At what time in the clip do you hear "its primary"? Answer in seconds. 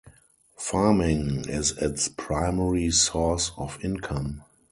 1.77-2.89